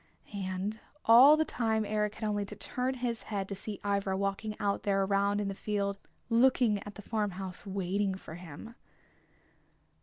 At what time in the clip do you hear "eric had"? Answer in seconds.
1.85-2.27